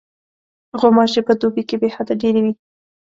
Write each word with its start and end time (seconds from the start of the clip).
غوماشې 0.79 1.21
په 1.27 1.33
دوبي 1.39 1.63
کې 1.69 1.75
بېحده 1.81 2.13
ډېرې 2.21 2.41
وي. 2.45 2.53